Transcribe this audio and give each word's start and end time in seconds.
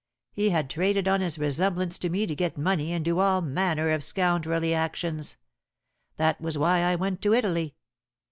He 0.33 0.49
had 0.49 0.67
traded 0.67 1.07
on 1.07 1.21
his 1.21 1.37
resemblance 1.37 1.99
to 1.99 2.09
me 2.09 2.25
to 2.25 2.33
get 2.33 2.57
money 2.57 2.91
and 2.91 3.05
do 3.05 3.19
all 3.19 3.39
manner 3.39 3.91
of 3.91 4.03
scoundrelly 4.03 4.73
actions. 4.73 5.37
That 6.17 6.41
was 6.41 6.57
why 6.57 6.79
I 6.79 6.95
went 6.95 7.21
to 7.21 7.35
Italy. 7.35 7.75